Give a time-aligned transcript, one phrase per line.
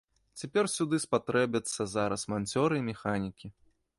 [0.41, 3.47] Цяпер сюды спатрэбяцца зараз манцёры і механікі.